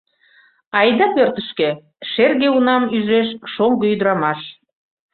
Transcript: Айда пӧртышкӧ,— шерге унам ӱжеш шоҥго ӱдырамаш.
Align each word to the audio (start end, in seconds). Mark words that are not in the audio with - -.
Айда 0.79 1.07
пӧртышкӧ,— 1.15 1.69
шерге 2.11 2.47
унам 2.57 2.83
ӱжеш 2.97 3.27
шоҥго 3.53 3.85
ӱдырамаш. 3.93 4.41